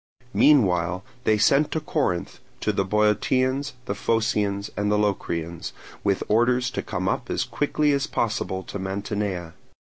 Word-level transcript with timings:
Meanwhile 0.33 1.03
they 1.25 1.37
sent 1.37 1.69
to 1.73 1.79
Corinth, 1.79 2.39
to 2.61 2.71
the 2.71 2.83
Boeotians, 2.83 3.73
the 3.85 3.93
Phocians, 3.93 4.71
and 4.75 4.89
Locrians, 4.89 5.73
with 6.03 6.23
orders 6.27 6.71
to 6.71 6.81
come 6.81 7.07
up 7.07 7.29
as 7.29 7.43
quickly 7.43 7.93
as 7.93 8.07
possible 8.07 8.63
to 8.63 8.79
Mantinea. 8.79 9.53